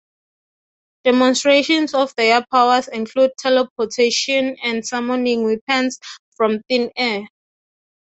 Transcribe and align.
Demonstrations 1.03 1.93
of 1.93 2.15
their 2.15 2.43
powers 2.51 2.87
include 2.87 3.33
teleportation 3.37 4.57
and 4.63 4.83
summoning 4.83 5.43
weapons 5.43 5.99
from 6.35 6.63
thin 6.67 6.91
air. 6.95 7.27